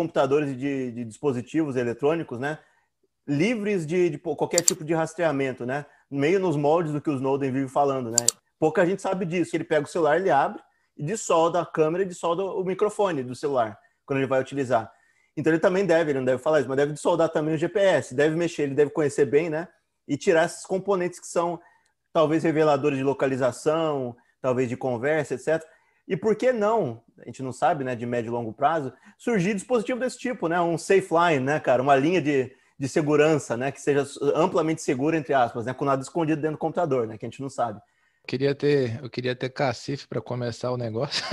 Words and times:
computadores 0.00 0.50
e 0.50 0.54
de, 0.54 0.92
de, 0.92 1.04
dispositivos 1.04 1.76
eletrônicos, 1.76 2.38
né? 2.38 2.58
Livres 3.28 3.86
de, 3.86 4.08
de, 4.08 4.18
qualquer 4.18 4.62
tipo 4.62 4.82
de 4.82 4.94
rastreamento, 4.94 5.66
né? 5.66 5.84
Meio 6.10 6.40
nos 6.40 6.56
moldes 6.56 6.90
do 6.92 7.02
que 7.02 7.10
o 7.10 7.14
Snowden 7.14 7.52
vive 7.52 7.68
falando, 7.68 8.10
né? 8.10 8.24
Pouca 8.58 8.86
gente 8.86 9.02
sabe 9.02 9.26
disso. 9.26 9.54
Ele 9.54 9.64
pega 9.64 9.84
o 9.84 9.88
celular, 9.88 10.18
ele 10.18 10.30
abre 10.30 10.60
e 10.96 11.04
dissolda 11.04 11.60
a 11.60 11.66
câmera 11.66 12.02
e 12.02 12.06
dissolda 12.06 12.42
o 12.42 12.64
microfone 12.64 13.22
do 13.22 13.34
celular 13.34 13.78
quando 14.06 14.20
ele 14.20 14.26
vai 14.26 14.40
utilizar. 14.40 14.90
Então 15.36 15.52
ele 15.52 15.60
também 15.60 15.84
deve, 15.84 16.10
ele 16.12 16.18
não 16.18 16.24
deve 16.24 16.42
falar 16.42 16.60
isso, 16.60 16.68
mas 16.68 16.78
deve 16.78 16.94
dissoldar 16.94 17.28
também 17.28 17.54
o 17.54 17.58
GPS, 17.58 18.14
deve 18.14 18.34
mexer, 18.34 18.62
ele 18.62 18.74
deve 18.74 18.90
conhecer 18.90 19.26
bem, 19.26 19.50
né? 19.50 19.68
E 20.08 20.16
tirar 20.16 20.46
esses 20.46 20.64
componentes 20.64 21.20
que 21.20 21.26
são 21.26 21.60
talvez 22.12 22.42
reveladores 22.42 22.98
de 22.98 23.04
localização, 23.04 24.16
talvez 24.40 24.68
de 24.68 24.76
conversa, 24.76 25.34
etc. 25.34 25.62
E 26.10 26.16
por 26.16 26.34
que 26.34 26.52
não, 26.52 27.00
a 27.20 27.24
gente 27.24 27.40
não 27.40 27.52
sabe, 27.52 27.84
né, 27.84 27.94
de 27.94 28.04
médio 28.04 28.30
e 28.30 28.32
longo 28.32 28.52
prazo, 28.52 28.92
surgir 29.16 29.54
dispositivo 29.54 30.00
desse 30.00 30.18
tipo, 30.18 30.48
né? 30.48 30.60
Um 30.60 30.76
safe 30.76 31.06
line, 31.14 31.44
né, 31.44 31.60
cara? 31.60 31.80
Uma 31.80 31.94
linha 31.94 32.20
de, 32.20 32.52
de 32.76 32.88
segurança, 32.88 33.56
né? 33.56 33.70
Que 33.70 33.80
seja 33.80 34.04
amplamente 34.34 34.82
segura, 34.82 35.16
entre 35.16 35.32
aspas, 35.32 35.66
né? 35.66 35.72
Com 35.72 35.84
nada 35.84 36.02
escondido 36.02 36.42
dentro 36.42 36.56
do 36.56 36.60
computador, 36.60 37.06
né? 37.06 37.16
Que 37.16 37.26
a 37.26 37.28
gente 37.28 37.40
não 37.40 37.48
sabe. 37.48 37.78
Eu 37.78 38.26
queria 38.26 38.52
ter, 38.56 39.00
eu 39.00 39.08
queria 39.08 39.36
ter 39.36 39.50
cacife 39.50 40.08
para 40.08 40.20
começar 40.20 40.72
o 40.72 40.76
negócio. 40.76 41.24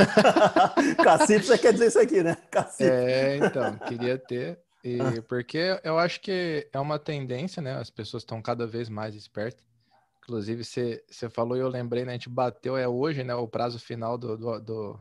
cacife, 1.03 1.47
você 1.47 1.57
quer 1.57 1.73
dizer 1.73 1.87
isso 1.87 1.99
aqui, 1.99 2.21
né? 2.21 2.37
Cacife. 2.51 2.87
É, 2.87 3.37
então, 3.37 3.79
queria 3.79 4.19
ter. 4.19 4.59
E 4.83 5.21
porque 5.27 5.79
eu 5.83 5.97
acho 5.97 6.21
que 6.21 6.69
é 6.71 6.79
uma 6.79 6.99
tendência, 6.99 7.63
né? 7.63 7.73
As 7.79 7.89
pessoas 7.89 8.21
estão 8.21 8.43
cada 8.43 8.67
vez 8.67 8.89
mais 8.89 9.15
espertas. 9.15 9.65
Inclusive, 10.27 10.65
você, 10.65 11.29
falou 11.29 11.55
e 11.55 11.61
eu 11.61 11.69
lembrei, 11.69 12.03
né? 12.03 12.11
A 12.11 12.15
gente 12.15 12.27
bateu, 12.27 12.75
é 12.75 12.85
hoje, 12.85 13.23
né? 13.23 13.33
O 13.33 13.47
prazo 13.47 13.79
final 13.79 14.17
do, 14.17 14.37
do, 14.37 14.59
do, 14.59 14.99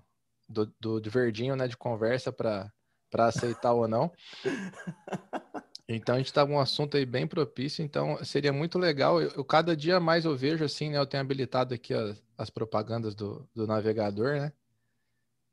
do, 0.48 0.74
do, 0.78 1.00
do 1.00 1.10
verdinho, 1.10 1.56
né? 1.56 1.66
De 1.66 1.77
conversa 1.77 2.33
para 2.33 2.70
aceitar 3.12 3.72
ou 3.72 3.88
não. 3.88 4.12
Então 5.88 6.16
a 6.16 6.18
gente 6.18 6.27
está 6.27 6.44
com 6.44 6.55
um 6.55 6.58
assunto 6.58 6.96
aí 6.96 7.06
bem 7.06 7.28
propício, 7.28 7.80
então 7.80 8.18
seria 8.24 8.52
muito 8.52 8.77
legal. 8.77 9.22
Eu, 9.22 9.30
eu, 9.36 9.44
cada 9.44 9.77
dia 9.77 10.00
mais 10.00 10.24
eu 10.24 10.36
vejo 10.36 10.64
assim, 10.64 10.91
né? 10.91 10.98
Eu 10.98 11.06
tenho 11.06 11.20
habilitado 11.20 11.72
aqui 11.72 11.94
as, 11.94 12.20
as 12.36 12.50
propagandas 12.50 13.14
do, 13.14 13.48
do 13.55 13.68
navegador, 13.68 14.33
né? 14.33 14.52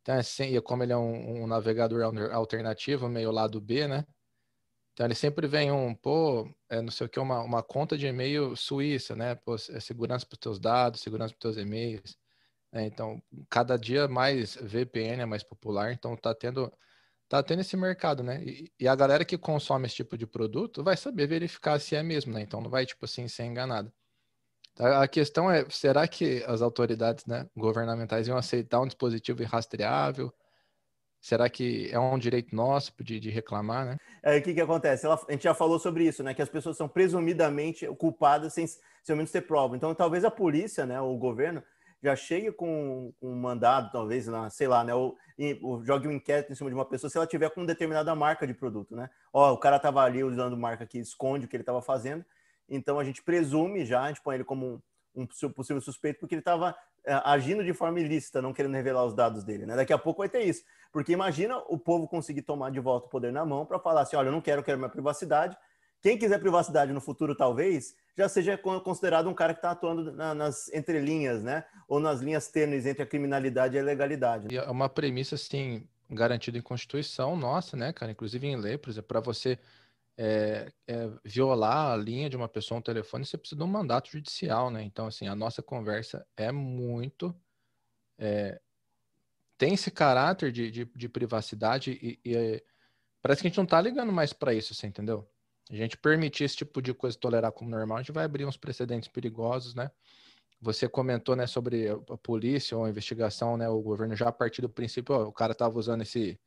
Então, 0.02 0.16
assim, 0.16 0.60
como 0.62 0.82
ele 0.82 0.92
é 0.92 0.98
um, 0.98 1.44
um, 1.44 1.48
navegador 1.48 2.02
alternativo, 2.32 3.08
meio 3.08 3.32
lado 3.32 3.62
B, 3.62 3.88
né? 3.88 4.08
Então 4.94 5.06
ele 5.08 5.16
sempre 5.16 5.48
vem 5.48 5.72
um, 5.72 5.96
pô, 5.96 6.48
é, 6.70 6.82
não 6.82 6.92
sei 6.92 7.08
o 7.08 7.10
que, 7.10 7.20
uma, 7.20 7.42
uma 7.42 7.64
conta 7.64 7.98
de 7.98 8.06
e-mail 8.08 8.56
suíça, 8.56 9.16
né? 9.16 9.36
Pô, 9.36 9.56
é 9.56 9.80
segurança 9.80 10.26
para 10.26 10.36
os 10.36 10.40
teus 10.40 10.60
dados, 10.60 11.02
segurança 11.02 11.34
para 11.34 11.50
os 11.50 11.56
teus 11.56 11.66
e-mails. 11.66 12.18
Né? 12.72 12.86
Então, 12.88 13.22
cada 13.50 13.78
dia 13.78 14.08
mais 14.08 14.56
VPN 14.56 15.24
é 15.24 15.26
mais 15.26 15.44
popular, 15.44 15.94
então 15.94 16.16
tá 16.16 16.34
tendo, 16.36 16.72
tá 17.30 17.44
tendo 17.44 17.62
esse 17.62 17.78
mercado, 17.78 18.24
né? 18.24 18.44
E, 18.44 18.72
e, 18.80 18.88
a 18.88 18.96
galera 18.96 19.26
que 19.26 19.38
consome 19.38 19.88
esse 19.88 19.96
tipo 19.96 20.18
de 20.18 20.28
produto 20.28 20.84
vai 20.84 20.98
saber 20.98 21.28
verificar 21.28 21.80
se 21.80 21.96
é 21.96 22.04
mesmo, 22.04 22.34
né? 22.34 22.42
Então 22.42 22.62
não 22.62 22.70
vai, 22.70 22.86
tipo 22.86 23.06
assim, 23.06 23.28
ser 23.28 23.46
enganado. 23.46 23.92
A 24.80 25.08
questão 25.08 25.52
é, 25.52 25.68
será 25.70 26.08
que 26.08 26.44
as 26.48 26.62
autoridades 26.62 27.26
né, 27.26 27.48
governamentais 27.56 28.28
iam 28.28 28.38
aceitar 28.38 28.82
um 28.82 28.88
dispositivo 28.88 29.44
irrastreável? 29.44 30.34
Será 31.24 31.50
que 31.50 31.90
é 31.90 31.98
um 31.98 32.20
direito 32.20 32.54
nosso 32.54 32.92
de, 33.00 33.18
de 33.18 33.30
reclamar, 33.30 33.86
né? 33.86 33.98
É, 34.22 34.38
o 34.38 34.42
que, 34.42 34.54
que 34.54 34.60
acontece? 34.60 35.06
Ela, 35.06 35.18
a 35.26 35.32
gente 35.32 35.46
já 35.46 35.54
falou 35.54 35.80
sobre 35.80 36.04
isso, 36.04 36.22
né? 36.22 36.34
Que 36.34 36.42
as 36.42 36.50
pessoas 36.50 36.76
são 36.76 36.86
presumidamente 36.86 37.88
culpadas 37.96 38.54
sem, 38.54 38.68
sem 38.68 38.82
ao 39.08 39.16
menos 39.16 39.32
ter 39.32 39.40
prova. 39.40 39.74
Então, 39.74 39.96
talvez 39.96 40.26
a 40.26 40.30
polícia, 40.30 40.86
né, 40.86 41.00
o 41.00 41.16
governo, 41.16 41.64
já 42.04 42.14
chegue 42.14 42.52
com, 42.52 43.14
um 43.22 43.36
mandado, 43.36 43.90
talvez, 43.90 44.28
na, 44.28 44.50
sei 44.50 44.68
lá, 44.68 44.84
né? 44.84 44.94
Ou, 44.94 45.16
ou 45.62 45.82
jogue 45.86 46.10
um 46.10 46.12
inquérito 46.12 46.52
em 46.52 46.56
cima 46.56 46.70
de 46.70 46.76
uma 46.76 46.84
pessoa 46.84 47.10
se 47.10 47.18
ela 47.18 47.26
tiver 47.26 47.50
com 47.52 47.66
determinada 47.66 48.14
marca 48.14 48.46
de 48.46 48.54
produto, 48.54 48.94
né? 48.94 49.10
Ó, 49.32 49.54
o 49.54 49.58
cara 49.58 49.78
estava 49.78 50.02
ali 50.02 50.26
usando 50.26 50.58
marca 50.58 50.86
que 50.86 51.00
esconde 51.00 51.46
o 51.46 51.48
que 51.48 51.56
ele 51.56 51.64
estava 51.64 51.82
fazendo. 51.82 52.26
Então, 52.68 53.00
a 53.00 53.04
gente 53.06 53.24
presume 53.24 53.86
já, 53.86 54.02
a 54.04 54.08
gente 54.10 54.22
põe 54.22 54.36
ele 54.36 54.44
como 54.44 54.84
um, 55.16 55.22
um 55.24 55.52
possível 55.54 55.82
suspeito, 55.82 56.20
porque 56.20 56.36
ele 56.36 56.42
estava 56.42 56.76
agindo 57.06 57.64
de 57.64 57.74
forma 57.74 58.00
ilícita, 58.00 58.42
não 58.42 58.54
querendo 58.54 58.74
revelar 58.74 59.06
os 59.06 59.14
dados 59.14 59.44
dele. 59.44 59.66
Né? 59.66 59.76
Daqui 59.76 59.94
a 59.94 59.98
pouco 59.98 60.20
vai 60.20 60.30
ter 60.30 60.44
isso. 60.44 60.64
Porque 60.92 61.12
imagina 61.12 61.58
o 61.68 61.78
povo 61.78 62.08
conseguir 62.08 62.44
tomar 62.44 62.72
de 62.72 62.80
volta 62.80 63.08
o 63.08 63.10
poder 63.10 63.32
na 63.32 63.46
mão 63.46 63.66
para 63.66 63.80
falar 63.80 64.02
assim: 64.02 64.16
olha, 64.16 64.28
eu 64.28 64.32
não 64.32 64.42
quero, 64.42 64.62
eu 64.62 64.66
quero 64.66 64.78
minha 64.78 64.90
privacidade. 64.90 65.58
Quem 66.02 66.18
quiser 66.18 66.38
privacidade 66.38 66.92
no 66.92 67.00
futuro, 67.00 67.34
talvez, 67.34 67.96
já 68.18 68.28
seja 68.28 68.58
considerado 68.58 69.30
um 69.30 69.34
cara 69.34 69.54
que 69.54 69.60
está 69.60 69.72
atuando 69.72 70.12
na, 70.12 70.36
nas 70.36 70.68
entrelinhas, 70.74 71.42
né? 71.42 71.64
Ou 71.88 71.98
nas 71.98 72.20
linhas 72.20 72.50
tênues 72.50 72.86
entre 72.86 73.04
a 73.04 73.06
criminalidade 73.06 73.78
e 73.78 73.80
a 73.80 73.84
legalidade. 73.84 74.54
É 74.56 74.70
uma 74.70 74.90
premissa, 74.90 75.36
assim, 75.36 75.88
garantida 76.10 76.58
em 76.58 76.62
Constituição 76.62 77.38
nossa, 77.38 77.78
né, 77.78 77.94
cara? 77.94 78.12
Inclusive 78.12 78.46
em 78.46 78.58
lei, 78.58 78.78
por 78.78 78.90
exemplo, 78.90 79.08
para 79.08 79.22
você 79.22 79.58
é, 80.18 80.72
é, 80.88 81.10
violar 81.24 81.92
a 81.92 81.98
linha 81.98 82.30
de 82.30 82.38
uma 82.38 82.48
pessoa 82.48 82.78
no 82.78 82.84
telefone, 82.84 83.26
você 83.26 83.38
precisa 83.38 83.58
de 83.58 83.64
um 83.64 83.68
mandato 83.68 84.12
judicial, 84.12 84.70
né? 84.70 84.84
Então, 84.84 85.08
assim, 85.08 85.28
a 85.28 85.36
nossa 85.36 85.62
conversa 85.62 86.26
é 86.38 86.52
muito. 86.52 87.36
É, 88.18 88.60
tem 89.58 89.74
esse 89.74 89.90
caráter 89.90 90.52
de, 90.52 90.70
de, 90.70 90.86
de 90.86 91.10
privacidade 91.10 91.92
e, 91.92 92.20
e, 92.24 92.36
é, 92.36 92.64
parece 93.22 93.42
que 93.42 93.48
a 93.48 93.50
gente 93.50 93.58
não 93.58 93.66
tá 93.66 93.82
ligando 93.82 94.12
mais 94.12 94.34
para 94.34 94.54
isso, 94.54 94.76
você 94.76 94.88
entendeu? 94.88 95.28
A 95.72 95.76
gente 95.76 95.98
permitir 95.98 96.44
esse 96.44 96.58
tipo 96.58 96.82
de 96.82 96.94
coisa 96.94 97.18
tolerar 97.18 97.52
como 97.52 97.70
normal, 97.70 97.98
a 97.98 98.02
gente 98.02 98.12
vai 98.12 98.26
abrir 98.26 98.46
uns 98.46 98.58
precedentes 98.58 99.08
perigosos, 99.08 99.74
né? 99.74 99.90
Você 100.62 100.88
comentou, 100.88 101.36
né, 101.36 101.46
sobre 101.46 101.90
a 101.90 102.18
polícia 102.18 102.78
ou 102.78 102.86
a 102.86 102.90
investigação, 102.90 103.58
né? 103.58 103.68
O 103.68 103.82
governo 103.82 104.16
já 104.16 104.30
a 104.30 104.32
partir 104.32 104.62
do 104.62 104.70
princípio, 104.70 105.16
ó, 105.16 105.24
o 105.24 105.34
cara 105.34 105.54
tava 105.56 105.78
usando 105.78 106.02
esse, 106.02 106.40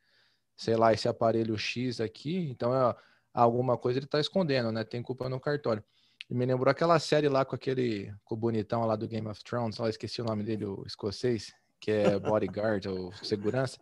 sei 0.56 0.76
lá, 0.76 0.92
esse 0.92 1.08
aparelho 1.08 1.56
X 1.58 2.00
aqui, 2.00 2.48
então 2.50 2.74
é 2.74 2.96
alguma 3.42 3.76
coisa 3.76 3.98
ele 3.98 4.06
está 4.06 4.18
escondendo, 4.18 4.72
né? 4.72 4.82
Tem 4.82 5.02
culpa 5.02 5.28
no 5.28 5.38
cartório. 5.38 5.84
E 6.28 6.34
me 6.34 6.46
lembrou 6.46 6.70
aquela 6.70 6.98
série 6.98 7.28
lá 7.28 7.44
com 7.44 7.54
aquele 7.54 8.12
com 8.24 8.34
o 8.34 8.38
bonitão 8.38 8.84
lá 8.84 8.96
do 8.96 9.06
Game 9.06 9.28
of 9.28 9.44
Thrones, 9.44 9.76
lá 9.78 9.88
esqueci 9.88 10.20
o 10.20 10.24
nome 10.24 10.42
dele, 10.42 10.64
o 10.64 10.82
escocês, 10.86 11.52
que 11.78 11.90
é 11.90 12.18
bodyguard 12.18 12.86
ou 12.86 13.12
segurança, 13.22 13.78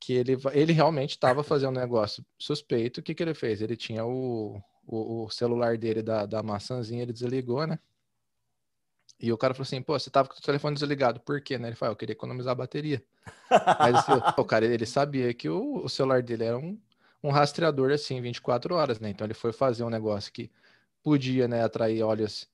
que 0.00 0.14
ele, 0.14 0.36
ele 0.52 0.72
realmente 0.72 1.10
estava 1.10 1.44
fazendo 1.44 1.76
um 1.76 1.80
negócio 1.80 2.24
suspeito. 2.38 3.00
O 3.00 3.02
que, 3.02 3.14
que 3.14 3.22
ele 3.22 3.34
fez? 3.34 3.60
Ele 3.60 3.76
tinha 3.76 4.04
o, 4.04 4.60
o, 4.86 5.24
o, 5.24 5.30
celular 5.30 5.76
dele 5.76 6.02
da, 6.02 6.26
da 6.26 6.42
maçãzinha, 6.42 7.02
ele 7.02 7.12
desligou, 7.12 7.66
né? 7.66 7.78
E 9.20 9.32
o 9.32 9.38
cara 9.38 9.54
falou 9.54 9.64
assim, 9.64 9.80
pô, 9.80 9.98
você 9.98 10.10
tava 10.10 10.28
com 10.28 10.34
o 10.34 10.42
telefone 10.42 10.74
desligado, 10.74 11.20
por 11.20 11.40
quê? 11.40 11.58
Né? 11.58 11.68
Ele 11.68 11.76
falou, 11.76 11.90
ah, 11.90 11.94
eu 11.94 11.96
queria 11.96 12.12
economizar 12.12 12.52
a 12.52 12.56
bateria. 12.56 13.02
Mas 13.78 13.96
assim, 13.96 14.12
o 14.36 14.44
cara, 14.44 14.66
ele 14.66 14.84
sabia 14.84 15.32
que 15.32 15.48
o, 15.48 15.84
o 15.84 15.88
celular 15.88 16.22
dele 16.22 16.44
era 16.44 16.58
um 16.58 16.78
um 17.26 17.30
rastreador 17.30 17.90
assim 17.90 18.20
24 18.20 18.74
horas, 18.74 19.00
né? 19.00 19.10
Então 19.10 19.26
ele 19.26 19.34
foi 19.34 19.52
fazer 19.52 19.82
um 19.82 19.90
negócio 19.90 20.32
que 20.32 20.50
podia, 21.02 21.48
né, 21.48 21.62
atrair 21.62 22.02
olhos. 22.02 22.48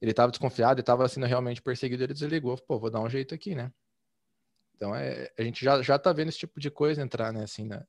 Ele 0.00 0.10
estava 0.10 0.32
desconfiado, 0.32 0.80
estava 0.80 1.08
sendo 1.08 1.26
realmente 1.26 1.62
perseguido, 1.62 2.02
ele 2.02 2.14
desligou, 2.14 2.56
pô, 2.58 2.78
vou 2.78 2.90
dar 2.90 3.00
um 3.00 3.08
jeito 3.08 3.34
aqui, 3.34 3.54
né? 3.54 3.72
Então 4.74 4.94
é, 4.96 5.30
a 5.38 5.42
gente 5.42 5.64
já 5.64 5.80
já 5.82 5.98
tá 5.98 6.12
vendo 6.12 6.30
esse 6.30 6.38
tipo 6.38 6.58
de 6.58 6.70
coisa 6.70 7.02
entrar, 7.02 7.32
né, 7.32 7.44
assim, 7.44 7.64
na, 7.64 7.86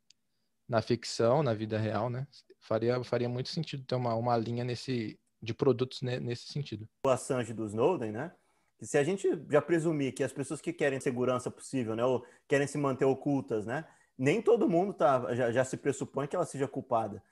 na 0.68 0.82
ficção, 0.82 1.42
na 1.42 1.54
vida 1.54 1.80
real, 1.80 2.10
né? 2.10 2.28
Faria 2.60 3.04
faria 3.04 3.30
muito 3.30 3.50
sentido 3.50 3.84
ter 3.84 3.96
uma, 3.96 4.14
uma 4.14 4.38
linha 4.38 4.64
nesse 4.64 5.20
de 5.42 5.56
produtos 5.56 6.04
né, 6.04 6.20
nesse 6.20 6.52
sentido. 6.52 6.88
O 7.04 7.10
Assange 7.10 7.52
do 7.52 7.66
Snowden, 7.66 8.12
né? 8.12 8.32
Que 8.78 8.86
se 8.86 8.98
a 8.98 9.04
gente 9.04 9.28
já 9.50 9.62
presumir 9.62 10.14
que 10.14 10.24
as 10.24 10.32
pessoas 10.32 10.62
que 10.62 10.72
querem 10.72 11.00
segurança 11.00 11.50
possível, 11.50 11.96
né, 11.96 12.04
ou 12.04 12.24
querem 12.48 12.68
se 12.68 12.78
manter 12.78 13.06
ocultas, 13.06 13.66
né, 13.66 13.88
nem 14.22 14.40
todo 14.40 14.70
mundo 14.70 14.94
tá, 14.94 15.34
já, 15.34 15.52
já 15.52 15.66
se 15.66 15.76
pressupõe 15.76 16.28
que 16.28 16.36
ela 16.36 16.46
seja 16.46 16.68
culpada. 16.68 17.24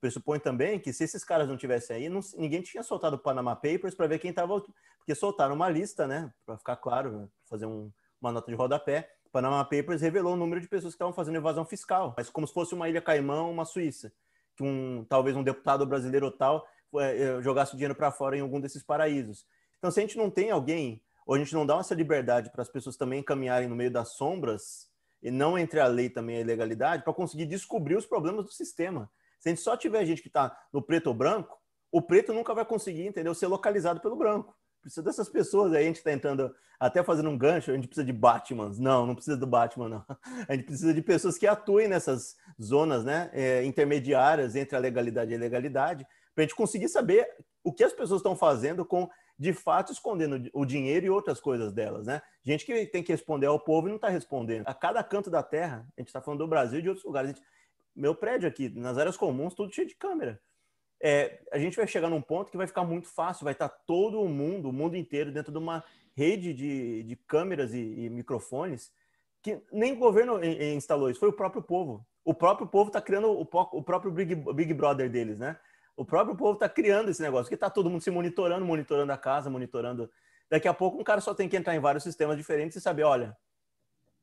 Pressupõe 0.00 0.38
também 0.38 0.78
que 0.78 0.92
se 0.92 1.02
esses 1.02 1.24
caras 1.24 1.48
não 1.48 1.56
tivessem 1.56 1.96
aí, 1.96 2.08
não, 2.08 2.20
ninguém 2.36 2.62
tinha 2.62 2.84
soltado 2.84 3.16
o 3.16 3.18
Panama 3.18 3.56
Papers 3.56 3.92
para 3.92 4.06
ver 4.06 4.20
quem 4.20 4.30
estava. 4.30 4.62
Porque 4.98 5.16
soltaram 5.16 5.52
uma 5.56 5.68
lista, 5.68 6.06
né? 6.06 6.32
Para 6.46 6.56
ficar 6.56 6.76
claro, 6.76 7.10
né, 7.12 7.28
fazer 7.46 7.66
um, 7.66 7.90
uma 8.20 8.30
nota 8.30 8.48
de 8.48 8.56
rodapé. 8.56 9.10
O 9.26 9.30
Panama 9.30 9.64
Papers 9.64 10.00
revelou 10.00 10.34
o 10.34 10.36
número 10.36 10.60
de 10.60 10.68
pessoas 10.68 10.92
que 10.92 10.96
estavam 10.96 11.12
fazendo 11.12 11.36
evasão 11.38 11.64
fiscal, 11.64 12.14
mas 12.16 12.30
como 12.30 12.46
se 12.46 12.54
fosse 12.54 12.72
uma 12.72 12.88
ilha 12.88 13.02
Caimão, 13.02 13.50
uma 13.50 13.64
Suíça. 13.64 14.12
Que 14.54 14.62
um, 14.62 15.04
talvez 15.08 15.36
um 15.36 15.42
deputado 15.42 15.84
brasileiro 15.84 16.26
ou 16.26 16.32
tal 16.32 16.64
é, 17.00 17.42
jogasse 17.42 17.74
o 17.74 17.76
dinheiro 17.76 17.96
para 17.96 18.12
fora 18.12 18.36
em 18.36 18.40
algum 18.40 18.60
desses 18.60 18.84
paraísos. 18.84 19.44
Então, 19.78 19.90
se 19.90 19.98
a 19.98 20.02
gente 20.02 20.16
não 20.16 20.30
tem 20.30 20.52
alguém, 20.52 21.02
ou 21.26 21.34
a 21.34 21.38
gente 21.38 21.52
não 21.52 21.66
dá 21.66 21.78
essa 21.78 21.96
liberdade 21.96 22.48
para 22.52 22.62
as 22.62 22.68
pessoas 22.68 22.96
também 22.96 23.24
caminharem 23.24 23.66
no 23.66 23.74
meio 23.74 23.90
das 23.90 24.10
sombras, 24.10 24.91
e 25.22 25.30
não 25.30 25.58
entre 25.58 25.78
a 25.80 25.86
lei 25.86 26.10
também 26.10 26.36
a 26.36 26.40
ilegalidade, 26.40 27.04
para 27.04 27.12
conseguir 27.12 27.46
descobrir 27.46 27.96
os 27.96 28.06
problemas 28.06 28.44
do 28.44 28.52
sistema. 28.52 29.10
Se 29.38 29.48
a 29.48 29.52
gente 29.52 29.62
só 29.62 29.76
tiver 29.76 30.04
gente 30.04 30.22
que 30.22 30.28
está 30.28 30.56
no 30.72 30.82
preto 30.82 31.08
ou 31.08 31.14
branco, 31.14 31.56
o 31.90 32.00
preto 32.00 32.32
nunca 32.32 32.54
vai 32.54 32.64
conseguir, 32.64 33.06
entendeu, 33.06 33.34
ser 33.34 33.46
localizado 33.46 34.00
pelo 34.00 34.16
branco. 34.16 34.56
Precisa 34.80 35.02
dessas 35.02 35.28
pessoas 35.28 35.72
aí, 35.72 35.84
a 35.84 35.86
gente 35.86 35.96
está 35.96 36.10
tentando, 36.10 36.52
até 36.80 37.04
fazendo 37.04 37.28
um 37.28 37.38
gancho, 37.38 37.70
a 37.70 37.74
gente 37.74 37.86
precisa 37.86 38.04
de 38.04 38.12
Batmans. 38.12 38.78
Não, 38.78 39.06
não 39.06 39.14
precisa 39.14 39.36
do 39.36 39.46
Batman, 39.46 39.88
não. 39.88 40.04
A 40.48 40.54
gente 40.54 40.64
precisa 40.64 40.92
de 40.92 41.02
pessoas 41.02 41.38
que 41.38 41.46
atuem 41.46 41.86
nessas 41.86 42.34
zonas 42.60 43.04
né, 43.04 43.30
é, 43.32 43.64
intermediárias 43.64 44.56
entre 44.56 44.74
a 44.74 44.80
legalidade 44.80 45.30
e 45.30 45.34
a 45.34 45.36
ilegalidade, 45.36 46.04
para 46.34 46.42
a 46.42 46.46
gente 46.46 46.56
conseguir 46.56 46.88
saber 46.88 47.28
o 47.62 47.72
que 47.72 47.84
as 47.84 47.92
pessoas 47.92 48.18
estão 48.18 48.34
fazendo 48.34 48.84
com 48.84 49.08
de 49.38 49.52
fato 49.52 49.92
escondendo 49.92 50.48
o 50.52 50.64
dinheiro 50.64 51.06
e 51.06 51.10
outras 51.10 51.40
coisas 51.40 51.72
delas, 51.72 52.06
né? 52.06 52.22
Gente 52.42 52.64
que 52.64 52.86
tem 52.86 53.02
que 53.02 53.12
responder 53.12 53.46
ao 53.46 53.58
povo 53.58 53.88
e 53.88 53.90
não 53.90 53.96
está 53.96 54.08
respondendo. 54.08 54.66
A 54.66 54.74
cada 54.74 55.02
canto 55.02 55.30
da 55.30 55.42
terra, 55.42 55.86
a 55.96 56.00
gente 56.00 56.08
está 56.08 56.20
falando 56.20 56.40
do 56.40 56.46
Brasil 56.46 56.78
e 56.78 56.82
de 56.82 56.88
outros 56.88 57.04
lugares, 57.04 57.30
gente, 57.30 57.42
meu 57.94 58.14
prédio 58.14 58.48
aqui, 58.48 58.68
nas 58.68 58.98
áreas 58.98 59.16
comuns, 59.16 59.54
tudo 59.54 59.74
cheio 59.74 59.88
de 59.88 59.94
câmera. 59.94 60.40
É, 61.00 61.40
a 61.50 61.58
gente 61.58 61.76
vai 61.76 61.86
chegar 61.86 62.08
num 62.08 62.22
ponto 62.22 62.50
que 62.50 62.56
vai 62.56 62.66
ficar 62.66 62.84
muito 62.84 63.08
fácil, 63.08 63.44
vai 63.44 63.52
estar 63.52 63.68
todo 63.68 64.28
mundo, 64.28 64.68
o 64.68 64.72
mundo 64.72 64.96
inteiro, 64.96 65.32
dentro 65.32 65.50
de 65.50 65.58
uma 65.58 65.82
rede 66.16 66.54
de, 66.54 67.02
de 67.02 67.16
câmeras 67.16 67.74
e, 67.74 67.78
e 67.78 68.10
microfones 68.10 68.92
que 69.42 69.60
nem 69.72 69.92
o 69.92 69.96
governo 69.96 70.42
instalou 70.44 71.10
isso, 71.10 71.18
foi 71.18 71.28
o 71.28 71.32
próprio 71.32 71.60
povo. 71.60 72.06
O 72.24 72.32
próprio 72.32 72.66
povo 72.68 72.88
está 72.88 73.02
criando 73.02 73.28
o, 73.28 73.42
o 73.42 73.82
próprio 73.82 74.12
Big, 74.12 74.36
Big 74.36 74.72
Brother 74.72 75.10
deles, 75.10 75.38
né? 75.38 75.58
O 75.96 76.04
próprio 76.04 76.36
povo 76.36 76.54
está 76.54 76.68
criando 76.68 77.10
esse 77.10 77.20
negócio, 77.20 77.48
que 77.48 77.54
está 77.54 77.68
todo 77.68 77.90
mundo 77.90 78.02
se 78.02 78.10
monitorando, 78.10 78.64
monitorando 78.64 79.12
a 79.12 79.18
casa, 79.18 79.50
monitorando. 79.50 80.10
Daqui 80.48 80.66
a 80.66 80.74
pouco 80.74 81.00
um 81.00 81.04
cara 81.04 81.20
só 81.20 81.34
tem 81.34 81.48
que 81.48 81.56
entrar 81.56 81.74
em 81.74 81.80
vários 81.80 82.02
sistemas 82.02 82.36
diferentes 82.36 82.76
e 82.76 82.80
saber, 82.80 83.04
olha, 83.04 83.36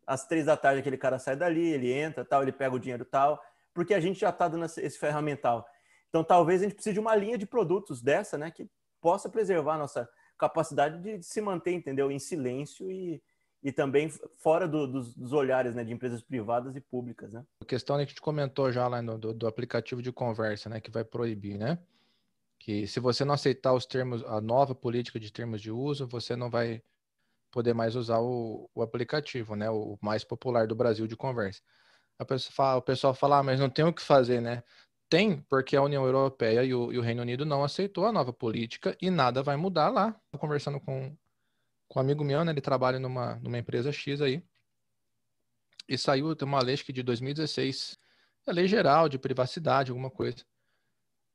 às 0.06 0.26
três 0.26 0.46
da 0.46 0.58
tarde 0.58 0.80
aquele 0.80 0.98
cara 0.98 1.20
sai 1.20 1.36
dali, 1.36 1.68
ele 1.68 1.92
entra, 1.92 2.26
tal, 2.26 2.42
ele 2.42 2.52
pega 2.52 2.76
o 2.76 2.80
dinheiro 2.80 3.06
tal, 3.06 3.42
porque 3.74 3.94
a 3.94 4.00
gente 4.00 4.20
já 4.20 4.30
está 4.30 4.48
dando 4.48 4.66
esse 4.66 4.98
ferramental. 4.98 5.68
Então 6.10 6.24
talvez 6.24 6.62
a 6.62 6.64
gente 6.64 6.74
precise 6.74 6.94
de 6.94 7.00
uma 7.00 7.16
linha 7.16 7.38
de 7.38 7.46
produtos 7.46 8.02
dessa, 8.02 8.38
né, 8.38 8.50
que 8.50 8.68
possa 9.00 9.30
preservar 9.30 9.76
a 9.76 9.80
nossa 9.80 10.10
capacidade 10.38 11.00
de 11.02 11.24
se 11.24 11.42
manter, 11.42 11.74
entendeu, 11.74 12.12
em 12.12 12.18
silêncio 12.18 12.90
e, 12.90 13.22
e 13.62 13.72
também 13.72 14.10
fora 14.38 14.68
do, 14.68 14.88
dos, 14.88 15.14
dos, 15.14 15.34
olhares 15.34 15.76
né, 15.76 15.84
de 15.84 15.92
empresas 15.92 16.22
privadas 16.22 16.76
e 16.76 16.82
públicas. 16.82 17.32
Né? 17.32 17.44
A 17.62 17.66
questão 17.66 17.98
né, 17.98 18.06
que 18.06 18.10
a 18.10 18.14
gente 18.14 18.22
comentou 18.22 18.72
já 18.72 18.88
lá 18.88 19.02
no, 19.02 19.18
do, 19.18 19.34
do, 19.34 19.48
aplicativo 19.48 20.02
de 20.02 20.12
conversa, 20.12 20.70
né, 20.70 20.80
que 20.80 20.90
vai 20.90 21.04
proibir, 21.04 21.58
né? 21.58 21.78
Que 22.58 22.88
se 22.88 23.00
você 23.00 23.24
não 23.24 23.34
aceitar 23.34 23.74
os 23.74 23.86
termos, 23.86 24.24
a 24.26 24.42
nova 24.42 24.76
política 24.76 25.20
de 25.20 25.32
termos 25.32 25.62
de 25.62 25.72
uso, 25.72 26.08
você 26.08 26.36
não 26.36 26.50
vai 26.50 26.82
poder 27.52 27.74
mais 27.74 27.96
usar 27.96 28.20
o, 28.20 28.70
o 28.74 28.82
aplicativo, 28.82 29.56
né? 29.56 29.70
O 29.70 29.98
mais 30.02 30.24
popular 30.24 30.68
do 30.68 30.76
Brasil 30.76 31.08
de 31.08 31.16
conversa. 31.16 31.62
A 32.18 32.26
pessoa 32.26 32.54
fala, 32.54 32.78
o 32.80 32.82
pessoal 32.82 33.14
fala, 33.14 33.40
ah, 33.40 33.44
mas 33.44 33.60
não 33.60 33.70
tem 33.70 33.86
o 33.86 33.94
que 33.94 34.02
fazer, 34.02 34.42
né? 34.42 34.64
Tem, 35.10 35.42
porque 35.50 35.76
a 35.76 35.82
União 35.82 36.06
Europeia 36.06 36.64
e 36.64 36.74
o, 36.74 36.94
e 36.94 36.98
o 36.98 37.02
Reino 37.02 37.22
Unido 37.22 37.46
não 37.46 37.64
aceitou 37.64 38.06
a 38.06 38.12
nova 38.12 38.32
política 38.32 38.96
e 39.02 39.10
nada 39.10 39.42
vai 39.42 39.56
mudar 39.58 39.90
lá. 39.90 40.16
Conversando 40.38 40.80
com 40.80 41.16
com 41.90 42.00
um 42.00 42.02
amigo 42.02 42.24
meu, 42.24 42.46
né? 42.46 42.52
Ele 42.52 42.62
trabalha 42.62 43.00
numa, 43.00 43.36
numa 43.38 43.58
empresa 43.58 43.92
X 43.92 44.22
aí. 44.22 44.42
E 45.88 45.98
saiu 45.98 46.36
tem 46.36 46.48
uma 46.48 46.62
lei 46.62 46.78
que 46.78 46.94
de 46.94 47.02
2016, 47.02 47.98
a 48.46 48.52
lei 48.52 48.68
geral 48.68 49.10
de 49.10 49.18
privacidade, 49.18 49.90
alguma 49.90 50.12
coisa. 50.12 50.38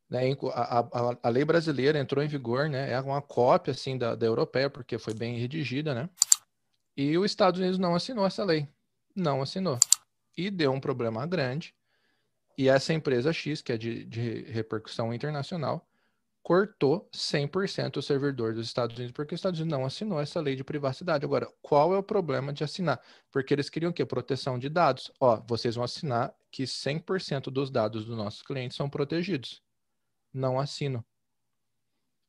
Né? 0.08 0.20
A, 0.52 0.78
a, 0.78 1.16
a, 1.24 1.28
lei 1.28 1.44
brasileira 1.44 1.98
entrou 1.98 2.24
em 2.24 2.28
vigor, 2.28 2.68
né? 2.68 2.92
É 2.92 3.00
uma 3.00 3.20
cópia 3.20 3.72
assim 3.72 3.98
da, 3.98 4.14
da 4.14 4.24
europeia, 4.24 4.70
porque 4.70 4.96
foi 4.96 5.12
bem 5.12 5.36
redigida, 5.38 5.92
né? 5.92 6.08
E 6.96 7.18
os 7.18 7.26
Estados 7.26 7.58
Unidos 7.58 7.78
não 7.78 7.96
assinou 7.96 8.24
essa 8.24 8.44
lei. 8.44 8.68
Não 9.14 9.42
assinou. 9.42 9.78
E 10.36 10.50
deu 10.50 10.72
um 10.72 10.80
problema 10.80 11.26
grande. 11.26 11.74
E 12.56 12.68
essa 12.68 12.92
empresa 12.92 13.32
X, 13.32 13.60
que 13.60 13.72
é 13.72 13.76
de, 13.76 14.04
de 14.04 14.42
repercussão 14.52 15.12
internacional, 15.12 15.84
cortou 16.44 17.08
100% 17.10 17.96
o 17.96 18.02
servidor 18.02 18.52
dos 18.52 18.66
Estados 18.66 18.94
Unidos, 18.94 19.14
porque 19.14 19.34
os 19.34 19.38
Estados 19.38 19.58
Unidos 19.58 19.78
não 19.78 19.86
assinou 19.86 20.20
essa 20.20 20.38
lei 20.42 20.54
de 20.54 20.62
privacidade. 20.62 21.24
Agora, 21.24 21.50
qual 21.62 21.94
é 21.94 21.98
o 21.98 22.02
problema 22.02 22.52
de 22.52 22.62
assinar? 22.62 23.00
Porque 23.32 23.54
eles 23.54 23.70
queriam 23.70 23.90
o 23.90 23.94
quê? 23.94 24.04
Proteção 24.04 24.58
de 24.58 24.68
dados. 24.68 25.10
Ó, 25.18 25.42
vocês 25.48 25.74
vão 25.74 25.82
assinar 25.82 26.34
que 26.50 26.64
100% 26.64 27.44
dos 27.44 27.70
dados 27.70 28.04
dos 28.04 28.14
nossos 28.14 28.42
clientes 28.42 28.76
são 28.76 28.90
protegidos. 28.90 29.62
Não 30.34 30.60
assino. 30.60 31.02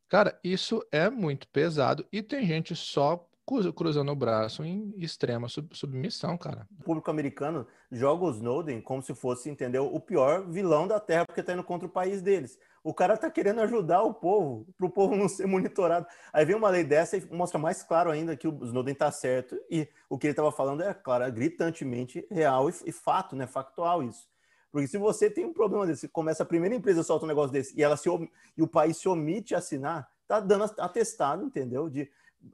Cara, 0.07 0.39
isso 0.41 0.81
é 0.93 1.09
muito 1.09 1.45
pesado 1.49 2.07
e 2.09 2.23
tem 2.23 2.47
gente 2.47 2.73
só 2.73 3.29
cruzando 3.75 4.11
o 4.11 4.15
braço 4.15 4.63
em 4.63 4.93
extrema 4.97 5.47
submissão, 5.71 6.37
cara. 6.37 6.67
O 6.79 6.83
público 6.83 7.11
americano 7.11 7.67
joga 7.91 8.25
o 8.25 8.31
Snowden 8.31 8.81
como 8.81 9.01
se 9.01 9.13
fosse, 9.13 9.49
entendeu, 9.49 9.85
o 9.85 9.99
pior 9.99 10.49
vilão 10.49 10.87
da 10.87 10.99
Terra 10.99 11.25
porque 11.25 11.43
tá 11.43 11.53
indo 11.53 11.63
contra 11.63 11.87
o 11.87 11.91
país 11.91 12.21
deles. 12.21 12.57
O 12.83 12.93
cara 12.93 13.17
tá 13.17 13.29
querendo 13.29 13.61
ajudar 13.61 14.03
o 14.03 14.13
povo, 14.13 14.67
para 14.77 14.85
o 14.85 14.89
povo 14.89 15.15
não 15.15 15.29
ser 15.29 15.45
monitorado. 15.47 16.05
Aí 16.33 16.45
vem 16.45 16.55
uma 16.55 16.69
lei 16.69 16.83
dessa 16.83 17.17
e 17.17 17.25
mostra 17.31 17.59
mais 17.59 17.83
claro 17.83 18.09
ainda 18.09 18.35
que 18.35 18.47
o 18.47 18.63
Snowden 18.63 18.95
tá 18.95 19.11
certo 19.11 19.59
e 19.69 19.87
o 20.09 20.17
que 20.17 20.27
ele 20.27 20.33
estava 20.33 20.51
falando 20.51 20.81
é, 20.81 20.93
claro, 20.93 21.31
gritantemente 21.31 22.27
real 22.29 22.69
e, 22.69 22.73
e, 22.85 22.91
fato, 22.91 23.35
né? 23.35 23.47
Factual 23.47 24.03
isso. 24.03 24.27
Porque 24.71 24.87
se 24.87 24.97
você 24.97 25.29
tem 25.29 25.45
um 25.45 25.53
problema 25.53 25.87
desse, 25.87 26.07
começa 26.07 26.43
a 26.43 26.45
primeira 26.45 26.75
empresa 26.75 27.01
solta 27.01 27.25
um 27.25 27.27
negócio 27.27 27.51
desse 27.51 27.77
e 27.79 27.81
ela 27.81 27.95
se 27.95 28.09
e 28.57 28.61
o 28.61 28.67
país 28.67 28.97
se 28.97 29.07
omite 29.07 29.55
a 29.55 29.59
assinar, 29.59 30.07
tá 30.27 30.39
dando 30.39 30.65
atestado, 30.79 31.43
entendeu? 31.43 31.89
De, 31.89 32.11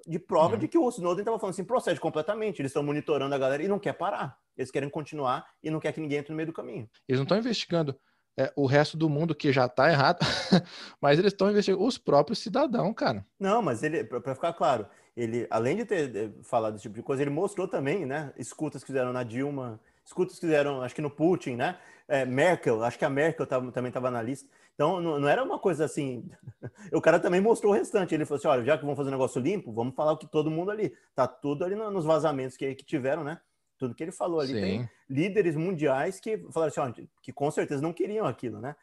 de 0.07 0.19
prova 0.19 0.53
uhum. 0.53 0.59
de 0.59 0.67
que 0.67 0.77
o 0.77 0.89
Snowden 0.89 1.21
estava 1.21 1.39
falando 1.39 1.53
assim, 1.53 1.63
procede 1.63 1.99
completamente. 1.99 2.61
Eles 2.61 2.71
estão 2.71 2.83
monitorando 2.83 3.33
a 3.33 3.37
galera 3.37 3.63
e 3.63 3.67
não 3.67 3.79
quer 3.79 3.93
parar. 3.93 4.37
Eles 4.57 4.71
querem 4.71 4.89
continuar 4.89 5.45
e 5.63 5.69
não 5.69 5.79
quer 5.79 5.93
que 5.93 6.01
ninguém 6.01 6.19
entre 6.19 6.31
no 6.31 6.37
meio 6.37 6.47
do 6.47 6.53
caminho. 6.53 6.89
Eles 7.07 7.19
não 7.19 7.23
estão 7.23 7.37
investigando 7.37 7.95
é, 8.37 8.51
o 8.55 8.65
resto 8.65 8.97
do 8.97 9.09
mundo 9.09 9.35
que 9.35 9.51
já 9.51 9.65
está 9.65 9.89
errado, 9.89 10.19
mas 11.01 11.19
eles 11.19 11.33
estão 11.33 11.49
investigando 11.49 11.83
os 11.83 11.97
próprios 11.97 12.39
cidadãos, 12.39 12.93
cara. 12.95 13.25
Não, 13.39 13.61
mas 13.61 13.83
ele, 13.83 14.03
para 14.03 14.35
ficar 14.35 14.53
claro, 14.53 14.85
ele, 15.15 15.45
além 15.49 15.77
de 15.77 15.85
ter 15.85 16.33
falado 16.43 16.73
desse 16.73 16.83
tipo 16.83 16.95
de 16.95 17.03
coisa, 17.03 17.21
ele 17.21 17.29
mostrou 17.29 17.67
também, 17.67 18.05
né, 18.05 18.33
escutas 18.37 18.81
que 18.81 18.87
fizeram 18.87 19.11
na 19.11 19.23
Dilma, 19.23 19.79
escutas 20.05 20.35
que 20.35 20.41
fizeram, 20.41 20.81
acho 20.81 20.95
que 20.95 21.01
no 21.01 21.09
Putin, 21.09 21.55
né, 21.55 21.77
é, 22.07 22.25
Merkel, 22.25 22.83
acho 22.83 22.97
que 22.97 23.05
a 23.05 23.09
Merkel 23.09 23.45
tava, 23.45 23.71
também 23.71 23.89
estava 23.89 24.11
na 24.11 24.21
lista. 24.21 24.49
Então, 24.73 24.99
não, 24.99 25.19
não, 25.19 25.27
era 25.27 25.43
uma 25.43 25.59
coisa 25.59 25.85
assim. 25.85 26.29
o 26.91 27.01
cara 27.01 27.19
também 27.19 27.39
mostrou 27.39 27.71
o 27.71 27.75
restante. 27.75 28.15
Ele 28.15 28.25
falou 28.25 28.39
assim: 28.39 28.47
olha, 28.47 28.63
já 28.63 28.77
que 28.77 28.83
vamos 28.83 28.97
fazer 28.97 29.09
um 29.09 29.13
negócio 29.13 29.41
limpo, 29.41 29.71
vamos 29.71 29.93
falar 29.93 30.13
o 30.13 30.17
que 30.17 30.25
todo 30.25 30.49
mundo 30.49 30.71
ali. 30.71 30.93
Tá 31.13 31.27
tudo 31.27 31.63
ali 31.63 31.75
nos 31.75 32.05
vazamentos 32.05 32.57
que, 32.57 32.73
que 32.73 32.83
tiveram, 32.83 33.23
né? 33.23 33.39
tudo 33.81 33.95
que 33.95 34.03
ele 34.03 34.11
falou 34.11 34.39
ali. 34.39 34.53
Sim. 34.53 34.61
Tem 34.61 34.89
líderes 35.09 35.55
mundiais 35.55 36.19
que 36.19 36.37
falaram 36.51 36.69
assim, 36.69 37.01
ó, 37.01 37.07
que 37.19 37.33
com 37.33 37.49
certeza 37.49 37.81
não 37.81 37.91
queriam 37.91 38.27
aquilo, 38.27 38.61
né? 38.61 38.75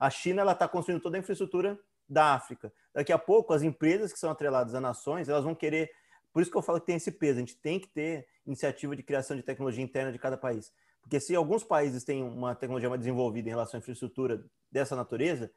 A 0.00 0.08
China 0.08 0.40
ela 0.40 0.52
está 0.52 0.66
construindo 0.66 1.02
toda 1.02 1.18
a 1.18 1.20
infraestrutura 1.20 1.78
da 2.08 2.34
África. 2.34 2.72
Daqui 2.94 3.12
a 3.12 3.18
pouco 3.18 3.52
as 3.52 3.62
empresas 3.62 4.12
que 4.12 4.18
são 4.18 4.30
atreladas 4.30 4.74
a 4.74 4.80
nações, 4.80 5.28
elas 5.28 5.44
vão 5.44 5.54
querer. 5.54 5.90
Por 6.36 6.42
isso 6.42 6.50
que 6.50 6.56
eu 6.58 6.60
falo 6.60 6.78
que 6.78 6.84
tem 6.84 6.96
esse 6.96 7.10
peso. 7.10 7.38
A 7.38 7.40
gente 7.40 7.56
tem 7.56 7.80
que 7.80 7.88
ter 7.88 8.28
iniciativa 8.46 8.94
de 8.94 9.02
criação 9.02 9.34
de 9.34 9.42
tecnologia 9.42 9.82
interna 9.82 10.12
de 10.12 10.18
cada 10.18 10.36
país. 10.36 10.70
Porque 11.00 11.18
se 11.18 11.34
alguns 11.34 11.64
países 11.64 12.04
têm 12.04 12.22
uma 12.22 12.54
tecnologia 12.54 12.90
mais 12.90 13.00
desenvolvida 13.00 13.48
em 13.48 13.52
relação 13.52 13.78
à 13.78 13.80
infraestrutura 13.80 14.44
dessa 14.70 14.94
natureza, 14.94 15.50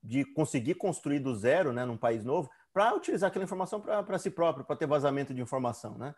de 0.00 0.24
conseguir 0.26 0.74
construir 0.74 1.18
do 1.18 1.34
zero, 1.34 1.72
né, 1.72 1.84
num 1.84 1.96
país 1.96 2.22
novo, 2.22 2.48
para 2.72 2.94
utilizar 2.94 3.26
aquela 3.26 3.44
informação 3.44 3.80
para 3.80 4.16
si 4.16 4.30
próprio, 4.30 4.64
para 4.64 4.76
ter 4.76 4.86
vazamento 4.86 5.34
de 5.34 5.42
informação, 5.42 5.98
né? 5.98 6.14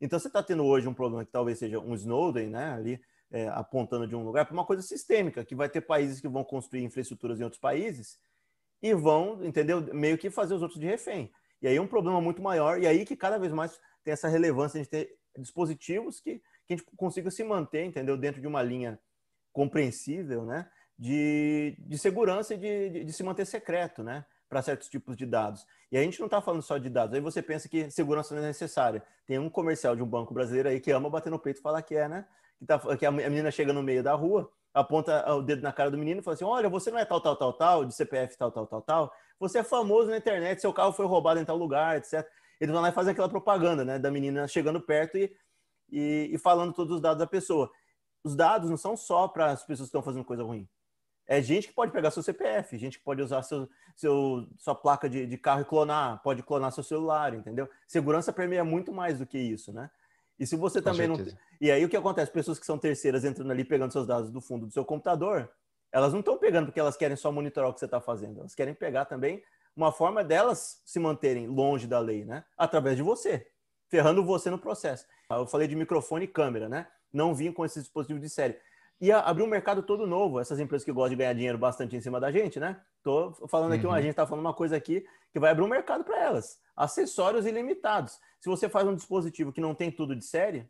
Então 0.00 0.16
você 0.16 0.28
está 0.28 0.40
tendo 0.40 0.64
hoje 0.64 0.86
um 0.86 0.94
problema 0.94 1.24
que 1.24 1.32
talvez 1.32 1.58
seja 1.58 1.80
um 1.80 1.96
Snowden, 1.96 2.48
né, 2.48 2.74
ali 2.74 3.02
é, 3.32 3.48
apontando 3.48 4.06
de 4.06 4.14
um 4.14 4.22
lugar 4.22 4.46
para 4.46 4.54
uma 4.54 4.64
coisa 4.64 4.82
sistêmica, 4.82 5.44
que 5.44 5.56
vai 5.56 5.68
ter 5.68 5.80
países 5.80 6.20
que 6.20 6.28
vão 6.28 6.44
construir 6.44 6.84
infraestruturas 6.84 7.40
em 7.40 7.42
outros 7.42 7.60
países 7.60 8.20
e 8.80 8.94
vão, 8.94 9.44
entendeu, 9.44 9.92
meio 9.92 10.16
que 10.16 10.30
fazer 10.30 10.54
os 10.54 10.62
outros 10.62 10.78
de 10.78 10.86
refém. 10.86 11.28
E 11.62 11.68
aí 11.68 11.76
é 11.76 11.80
um 11.80 11.86
problema 11.86 12.20
muito 12.20 12.42
maior, 12.42 12.80
e 12.80 12.86
aí 12.86 13.04
que 13.04 13.16
cada 13.16 13.38
vez 13.38 13.52
mais 13.52 13.78
tem 14.02 14.12
essa 14.12 14.28
relevância 14.28 14.80
de 14.80 14.88
ter 14.88 15.18
dispositivos 15.36 16.20
que, 16.20 16.40
que 16.66 16.74
a 16.74 16.76
gente 16.76 16.84
consiga 16.96 17.30
se 17.30 17.44
manter, 17.44 17.84
entendeu, 17.84 18.16
dentro 18.16 18.40
de 18.40 18.46
uma 18.46 18.62
linha 18.62 18.98
compreensível, 19.52 20.44
né, 20.44 20.70
de, 20.98 21.76
de 21.78 21.98
segurança 21.98 22.54
e 22.54 22.56
de, 22.56 22.90
de, 22.90 23.04
de 23.04 23.12
se 23.12 23.22
manter 23.22 23.46
secreto, 23.46 24.02
né? 24.02 24.24
para 24.50 24.60
certos 24.60 24.88
tipos 24.88 25.16
de 25.16 25.24
dados. 25.24 25.64
E 25.92 25.96
a 25.96 26.02
gente 26.02 26.18
não 26.18 26.26
está 26.26 26.42
falando 26.42 26.60
só 26.60 26.76
de 26.76 26.90
dados. 26.90 27.14
Aí 27.14 27.20
você 27.20 27.40
pensa 27.40 27.68
que 27.68 27.88
segurança 27.88 28.34
não 28.34 28.42
é 28.42 28.46
necessária. 28.46 29.00
Tem 29.24 29.38
um 29.38 29.48
comercial 29.48 29.94
de 29.94 30.02
um 30.02 30.06
banco 30.06 30.34
brasileiro 30.34 30.68
aí 30.68 30.80
que 30.80 30.90
ama 30.90 31.08
bater 31.08 31.30
no 31.30 31.38
peito 31.38 31.60
e 31.60 31.62
falar 31.62 31.80
que 31.82 31.94
é, 31.94 32.08
né? 32.08 32.26
Que, 32.58 32.66
tá, 32.66 32.78
que 32.96 33.06
a 33.06 33.12
menina 33.12 33.50
chega 33.52 33.72
no 33.72 33.80
meio 33.80 34.02
da 34.02 34.12
rua, 34.12 34.50
aponta 34.74 35.32
o 35.32 35.40
dedo 35.40 35.62
na 35.62 35.72
cara 35.72 35.90
do 35.90 35.96
menino 35.96 36.20
e 36.20 36.22
fala 36.22 36.34
assim: 36.34 36.44
Olha, 36.44 36.68
você 36.68 36.90
não 36.90 36.98
é 36.98 37.04
tal, 37.04 37.20
tal, 37.20 37.36
tal, 37.36 37.52
tal, 37.52 37.84
de 37.84 37.94
CPF 37.94 38.36
tal, 38.36 38.50
tal, 38.50 38.66
tal, 38.66 38.82
tal. 38.82 39.12
Você 39.40 39.58
é 39.58 39.64
famoso 39.64 40.10
na 40.10 40.18
internet, 40.18 40.60
seu 40.60 40.72
carro 40.72 40.92
foi 40.92 41.06
roubado 41.06 41.40
em 41.40 41.44
tal 41.44 41.56
lugar, 41.56 41.96
etc. 41.96 42.24
Eles 42.60 42.72
vão 42.72 42.80
lá 42.80 42.90
e 42.90 42.92
fazem 42.92 43.10
aquela 43.10 43.28
propaganda, 43.28 43.84
né? 43.84 43.98
Da 43.98 44.10
menina 44.10 44.46
chegando 44.46 44.80
perto 44.80 45.18
e, 45.18 45.34
e, 45.90 46.30
e 46.32 46.38
falando 46.38 46.72
todos 46.72 46.94
os 46.94 47.00
dados 47.00 47.18
da 47.18 47.26
pessoa. 47.26 47.68
Os 48.22 48.36
dados 48.36 48.70
não 48.70 48.76
são 48.76 48.96
só 48.96 49.26
para 49.26 49.46
as 49.46 49.64
pessoas 49.64 49.88
que 49.88 49.96
estão 49.96 50.02
fazendo 50.02 50.24
coisa 50.24 50.44
ruim 50.44 50.68
é 51.30 51.40
gente 51.40 51.68
que 51.68 51.72
pode 51.72 51.92
pegar 51.92 52.10
seu 52.10 52.24
CPF, 52.24 52.76
gente 52.76 52.98
que 52.98 53.04
pode 53.04 53.22
usar 53.22 53.42
seu, 53.42 53.68
seu, 53.94 54.48
sua 54.58 54.74
placa 54.74 55.08
de, 55.08 55.24
de 55.24 55.38
carro 55.38 55.60
e 55.60 55.64
clonar, 55.64 56.20
pode 56.24 56.42
clonar 56.42 56.72
seu 56.72 56.82
celular, 56.82 57.32
entendeu? 57.32 57.70
Segurança 57.86 58.32
permeia 58.32 58.64
muito 58.64 58.92
mais 58.92 59.20
do 59.20 59.24
que 59.24 59.38
isso, 59.38 59.72
né? 59.72 59.88
E 60.36 60.44
se 60.44 60.56
você 60.56 60.82
também 60.82 61.06
não. 61.06 61.16
E 61.60 61.70
aí 61.70 61.84
o 61.84 61.88
que 61.88 61.96
acontece? 61.96 62.32
Pessoas 62.32 62.58
que 62.58 62.66
são 62.66 62.76
terceiras 62.76 63.24
entrando 63.24 63.52
ali, 63.52 63.64
pegando 63.64 63.92
seus 63.92 64.08
dados 64.08 64.28
do 64.32 64.40
fundo 64.40 64.66
do 64.66 64.72
seu 64.72 64.84
computador, 64.84 65.48
elas 65.92 66.12
não 66.12 66.20
estão 66.20 66.38
pegando 66.38 66.66
porque 66.66 66.80
elas 66.80 66.96
querem 66.96 67.16
só 67.16 67.30
monitorar 67.32 67.70
o 67.70 67.74
que 67.74 67.80
você 67.80 67.86
está 67.86 68.00
fazendo. 68.00 68.40
Elas 68.40 68.54
querem 68.54 68.74
pegar 68.74 69.04
também 69.04 69.42
uma 69.74 69.92
forma 69.92 70.22
delas 70.22 70.82
se 70.84 70.98
manterem 70.98 71.46
longe 71.46 71.86
da 71.86 71.98
lei, 71.98 72.24
né? 72.24 72.44
Através 72.56 72.96
de 72.96 73.02
você, 73.02 73.46
ferrando 73.88 74.24
você 74.24 74.50
no 74.50 74.58
processo. 74.58 75.06
Eu 75.30 75.46
falei 75.46 75.68
de 75.68 75.76
microfone 75.76 76.24
e 76.24 76.28
câmera, 76.28 76.68
né? 76.68 76.86
Não 77.12 77.34
vim 77.34 77.52
com 77.52 77.64
esses 77.64 77.82
dispositivos 77.84 78.22
de 78.22 78.28
série 78.28 78.56
ia 79.00 79.18
abrir 79.18 79.42
um 79.42 79.46
mercado 79.46 79.82
todo 79.82 80.06
novo. 80.06 80.38
Essas 80.38 80.60
empresas 80.60 80.84
que 80.84 80.92
gostam 80.92 81.10
de 81.10 81.16
ganhar 81.16 81.32
dinheiro 81.32 81.56
bastante 81.56 81.96
em 81.96 82.00
cima 82.00 82.20
da 82.20 82.30
gente, 82.30 82.60
né? 82.60 82.80
Tô 83.02 83.32
falando 83.48 83.72
aqui, 83.72 83.86
uhum. 83.86 83.92
a 83.92 84.00
gente 84.00 84.10
está 84.10 84.26
falando 84.26 84.44
uma 84.44 84.52
coisa 84.52 84.76
aqui 84.76 85.06
que 85.32 85.40
vai 85.40 85.50
abrir 85.50 85.64
um 85.64 85.68
mercado 85.68 86.04
para 86.04 86.22
elas. 86.22 86.60
Acessórios 86.76 87.46
ilimitados. 87.46 88.20
Se 88.38 88.48
você 88.48 88.68
faz 88.68 88.86
um 88.86 88.94
dispositivo 88.94 89.52
que 89.52 89.60
não 89.60 89.74
tem 89.74 89.90
tudo 89.90 90.14
de 90.14 90.24
série, 90.24 90.68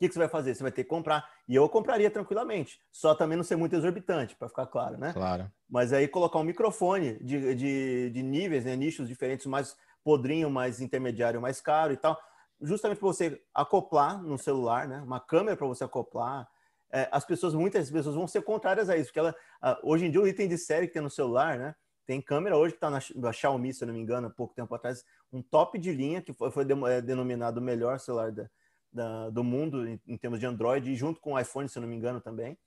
que, 0.00 0.08
que 0.08 0.14
você 0.14 0.20
vai 0.20 0.28
fazer? 0.28 0.54
Você 0.54 0.62
vai 0.62 0.72
ter 0.72 0.82
que 0.82 0.88
comprar. 0.88 1.28
E 1.46 1.54
eu 1.54 1.68
compraria 1.68 2.10
tranquilamente, 2.10 2.80
só 2.90 3.14
também 3.14 3.36
não 3.36 3.44
ser 3.44 3.56
muito 3.56 3.76
exorbitante, 3.76 4.34
para 4.34 4.48
ficar 4.48 4.66
claro, 4.66 4.96
né? 4.96 5.12
Claro. 5.12 5.52
Mas 5.68 5.92
aí 5.92 6.08
colocar 6.08 6.38
um 6.38 6.44
microfone 6.44 7.18
de, 7.22 7.54
de, 7.54 8.10
de 8.10 8.22
níveis, 8.22 8.64
né? 8.64 8.74
nichos 8.74 9.06
diferentes, 9.06 9.44
mais 9.44 9.76
podrinho, 10.02 10.48
mais 10.48 10.80
intermediário, 10.80 11.38
mais 11.38 11.60
caro 11.60 11.92
e 11.92 11.98
tal, 11.98 12.18
justamente 12.62 12.98
para 12.98 13.08
você 13.08 13.42
acoplar 13.54 14.22
no 14.22 14.38
celular, 14.38 14.88
né? 14.88 15.02
Uma 15.02 15.20
câmera 15.20 15.54
para 15.54 15.66
você 15.66 15.84
acoplar. 15.84 16.48
É, 16.90 17.06
as 17.12 17.26
pessoas, 17.26 17.52
muitas 17.52 17.90
pessoas 17.90 18.14
vão 18.14 18.26
ser 18.26 18.40
contrárias 18.40 18.88
a 18.88 18.96
isso, 18.96 19.08
porque 19.08 19.20
ela, 19.20 19.36
hoje 19.82 20.06
em 20.06 20.10
dia 20.10 20.20
o 20.22 20.26
item 20.26 20.48
de 20.48 20.56
série 20.56 20.86
que 20.86 20.94
tem 20.94 21.02
no 21.02 21.10
celular, 21.10 21.58
né? 21.58 21.74
Tem 22.06 22.22
câmera 22.22 22.56
hoje 22.56 22.72
que 22.72 22.84
está 22.84 22.90
na, 22.90 23.32
Xiaomi, 23.32 23.74
se 23.74 23.84
eu 23.84 23.86
não 23.86 23.94
me 23.94 24.00
engano, 24.00 24.28
há 24.28 24.30
pouco 24.30 24.54
tempo 24.54 24.74
atrás, 24.74 25.04
um 25.30 25.42
top 25.42 25.78
de 25.78 25.92
linha 25.92 26.22
que 26.22 26.32
foi, 26.32 26.50
foi 26.50 26.66
é, 26.88 27.02
denominado 27.02 27.60
o 27.60 27.62
melhor 27.62 28.00
celular 28.00 28.32
da, 28.32 28.50
da, 28.92 29.30
do 29.30 29.44
mundo 29.44 29.88
em, 29.88 30.00
em, 30.06 30.16
termos 30.16 30.40
de 30.40 30.46
Android, 30.46 30.94
junto 30.96 31.20
com 31.20 31.34
o 31.34 31.38
iPhone, 31.38 31.68
se 31.68 31.78
não 31.78 31.86
me 31.86 31.96
engano, 31.96 32.20
também. 32.20 32.58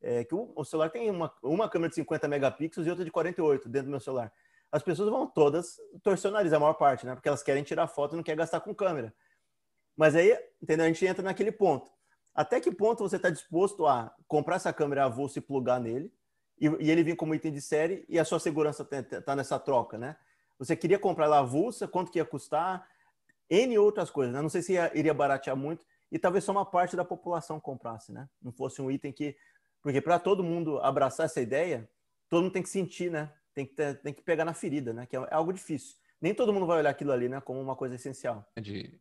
É, 0.00 0.24
que 0.24 0.34
o, 0.34 0.52
o, 0.54 0.64
celular 0.64 0.90
tem 0.90 1.10
uma, 1.10 1.32
uma 1.42 1.68
câmera 1.68 1.88
de 1.88 1.96
50 1.96 2.28
megapixels 2.28 2.86
e 2.86 2.90
outra 2.90 3.04
de 3.04 3.10
48 3.10 3.68
dentro 3.68 3.86
do 3.86 3.90
meu 3.90 4.00
celular. 4.00 4.32
As 4.70 4.82
pessoas 4.82 5.08
vão 5.08 5.26
todas 5.26 5.76
torcer 6.02 6.30
o 6.30 6.34
nariz, 6.34 6.52
a 6.52 6.60
maior 6.60 6.74
parte, 6.74 7.06
né? 7.06 7.14
Porque 7.14 7.28
elas 7.28 7.42
querem 7.42 7.62
tirar 7.62 7.86
foto 7.86 8.14
e 8.14 8.16
não 8.16 8.22
quer 8.22 8.36
gastar 8.36 8.60
com 8.60 8.74
câmera. 8.74 9.14
Mas 9.96 10.14
aí, 10.14 10.36
entendeu? 10.62 10.84
A 10.84 10.88
gente 10.88 11.06
entra 11.06 11.22
naquele 11.22 11.50
ponto. 11.50 11.90
Até 12.34 12.60
que 12.60 12.70
ponto 12.70 13.02
você 13.02 13.16
está 13.16 13.30
disposto 13.30 13.86
a 13.86 14.14
comprar 14.28 14.56
essa 14.56 14.72
câmera 14.72 15.04
avulsa 15.04 15.38
e 15.38 15.42
plugar 15.42 15.80
nele, 15.80 16.12
e, 16.60 16.66
e, 16.66 16.90
ele 16.90 17.02
vir 17.02 17.16
como 17.16 17.34
item 17.34 17.52
de 17.52 17.60
série 17.60 18.04
e 18.08 18.18
a 18.18 18.24
sua 18.24 18.38
segurança 18.38 18.86
está 19.10 19.34
nessa 19.34 19.58
troca, 19.58 19.96
né? 19.96 20.16
Você 20.58 20.74
queria 20.74 20.98
comprar 20.98 21.26
ela 21.26 21.38
avulsa, 21.38 21.86
quanto 21.86 22.10
que 22.10 22.18
ia 22.18 22.24
custar, 22.24 22.86
N 23.48 23.78
outras 23.78 24.10
coisas, 24.10 24.34
né? 24.34 24.40
Não 24.40 24.48
sei 24.48 24.62
se 24.62 24.72
ia, 24.72 24.90
iria 24.96 25.14
baratear 25.14 25.56
muito 25.56 25.84
e 26.10 26.18
talvez 26.18 26.44
só 26.44 26.52
uma 26.52 26.64
parte 26.64 26.96
da 26.96 27.04
população 27.04 27.60
comprasse, 27.60 28.12
né? 28.12 28.28
Não 28.42 28.52
fosse 28.52 28.80
um 28.80 28.90
item 28.90 29.12
que... 29.12 29.36
Porque 29.82 30.00
para 30.00 30.18
todo 30.18 30.42
mundo 30.42 30.78
abraçar 30.78 31.26
essa 31.26 31.40
ideia, 31.40 31.88
todo 32.28 32.42
mundo 32.42 32.52
tem 32.52 32.62
que 32.62 32.68
sentir, 32.68 33.10
né? 33.10 33.32
Tem 33.54 33.64
que, 33.64 33.74
ter, 33.74 34.00
tem 34.02 34.12
que 34.12 34.22
pegar 34.22 34.44
na 34.44 34.54
ferida, 34.54 34.92
né? 34.92 35.06
Que 35.06 35.16
é, 35.16 35.20
é 35.20 35.34
algo 35.34 35.52
difícil. 35.52 35.96
Nem 36.20 36.34
todo 36.34 36.52
mundo 36.52 36.66
vai 36.66 36.78
olhar 36.78 36.90
aquilo 36.90 37.12
ali, 37.12 37.28
né? 37.28 37.40
Como 37.40 37.60
uma 37.60 37.76
coisa 37.76 37.94
essencial. 37.94 38.44
De, 38.60 39.00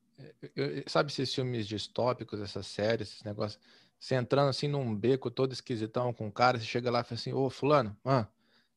sabe 0.87 1.11
esses 1.11 1.33
filmes 1.33 1.67
distópicos, 1.67 2.39
essas 2.39 2.67
séries, 2.67 3.09
esses 3.09 3.23
negócios 3.23 3.59
você 3.99 4.15
entrando 4.15 4.49
assim 4.49 4.67
num 4.67 4.95
beco 4.95 5.31
todo 5.31 5.51
esquisitão 5.51 6.13
com 6.13 6.27
um 6.27 6.31
cara, 6.31 6.59
você 6.59 6.65
chega 6.65 6.91
lá 6.91 7.01
e 7.01 7.03
fala 7.03 7.15
assim, 7.15 7.33
ô 7.33 7.49
fulano, 7.49 7.97
ah, 8.05 8.27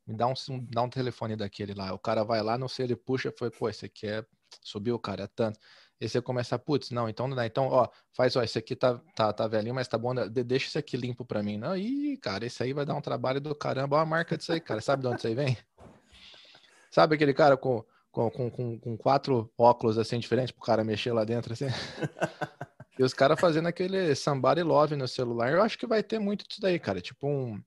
me 0.06 0.16
dá 0.16 0.26
um, 0.26 0.32
dá 0.70 0.82
um 0.82 0.88
telefone 0.88 1.37
daquele 1.37 1.75
lá. 1.75 1.92
O 1.92 1.98
cara 1.98 2.25
vai 2.25 2.42
lá, 2.42 2.56
não 2.56 2.68
sei, 2.68 2.87
ele 2.87 2.96
puxa, 2.96 3.32
foi, 3.37 3.50
pô, 3.50 3.68
esse 3.68 3.84
aqui 3.84 4.06
é, 4.06 4.25
subiu, 4.62 4.98
cara, 4.98 5.24
é 5.24 5.26
tanto. 5.26 5.58
E 6.00 6.08
você 6.08 6.22
começa, 6.22 6.58
putz, 6.58 6.90
não, 6.90 7.08
então 7.08 7.26
não 7.26 7.36
dá. 7.36 7.44
Então, 7.44 7.66
ó, 7.66 7.88
faz, 8.12 8.36
ó, 8.36 8.42
esse 8.42 8.58
aqui 8.58 8.76
tá, 8.76 9.00
tá, 9.14 9.32
tá 9.32 9.48
velhinho, 9.48 9.74
mas 9.74 9.88
tá 9.88 9.98
bom, 9.98 10.14
deixa 10.14 10.68
esse 10.68 10.78
aqui 10.78 10.96
limpo 10.96 11.24
pra 11.24 11.42
mim. 11.42 11.58
Não, 11.58 11.76
ih, 11.76 12.16
cara, 12.18 12.46
esse 12.46 12.62
aí 12.62 12.72
vai 12.72 12.86
dar 12.86 12.94
um 12.94 13.00
trabalho 13.00 13.40
do 13.40 13.54
caramba. 13.54 13.96
Olha 13.96 14.02
a 14.02 14.06
marca 14.06 14.36
disso 14.36 14.52
aí, 14.52 14.60
cara. 14.60 14.80
Sabe 14.80 15.02
de 15.02 15.08
onde 15.08 15.18
isso 15.18 15.26
aí 15.26 15.34
vem? 15.34 15.58
Sabe 16.90 17.16
aquele 17.16 17.34
cara 17.34 17.56
com, 17.56 17.84
com, 18.12 18.30
com, 18.30 18.78
com 18.78 18.96
quatro 18.96 19.52
óculos 19.58 19.98
assim 19.98 20.18
diferentes 20.18 20.52
pro 20.52 20.64
cara 20.64 20.84
mexer 20.84 21.12
lá 21.12 21.24
dentro, 21.24 21.52
assim? 21.52 21.66
E 22.98 23.02
os 23.04 23.14
caras 23.14 23.38
fazendo 23.38 23.68
aquele 23.68 24.12
somebody 24.16 24.60
love 24.60 24.96
no 24.96 25.06
celular, 25.06 25.52
eu 25.52 25.62
acho 25.62 25.78
que 25.78 25.86
vai 25.86 26.02
ter 26.02 26.18
muito 26.18 26.44
disso 26.48 26.60
daí, 26.60 26.80
cara. 26.80 27.00
Tipo 27.00 27.28
um, 27.28 27.62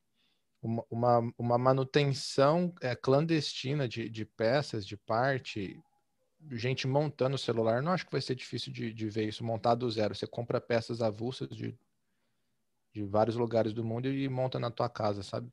uma, 0.89 1.33
uma 1.37 1.57
manutenção 1.57 2.73
é, 2.81 2.93
clandestina 2.95 3.87
de, 3.87 4.09
de 4.09 4.25
peças, 4.25 4.85
de 4.85 4.97
parte, 4.97 5.79
gente 6.49 6.87
montando 6.87 7.35
o 7.35 7.39
celular. 7.39 7.81
Não 7.81 7.91
acho 7.91 8.05
que 8.05 8.11
vai 8.11 8.21
ser 8.21 8.35
difícil 8.35 8.71
de, 8.71 8.93
de 8.93 9.09
ver 9.09 9.27
isso 9.27 9.43
montado 9.43 9.79
do 9.79 9.91
zero. 9.91 10.15
Você 10.15 10.27
compra 10.27 10.59
peças 10.59 11.01
avulsas 11.01 11.49
de, 11.49 11.77
de 12.93 13.03
vários 13.03 13.35
lugares 13.35 13.73
do 13.73 13.83
mundo 13.83 14.07
e 14.07 14.27
monta 14.27 14.59
na 14.59 14.71
tua 14.71 14.89
casa, 14.89 15.23
sabe? 15.23 15.51